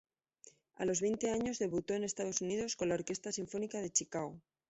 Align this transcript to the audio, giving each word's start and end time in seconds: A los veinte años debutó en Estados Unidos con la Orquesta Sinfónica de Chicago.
A 0.77 0.85
los 0.85 0.99
veinte 0.99 1.29
años 1.29 1.59
debutó 1.59 1.93
en 1.93 2.03
Estados 2.03 2.41
Unidos 2.41 2.75
con 2.75 2.89
la 2.89 2.95
Orquesta 2.95 3.31
Sinfónica 3.31 3.79
de 3.81 3.91
Chicago. 3.91 4.41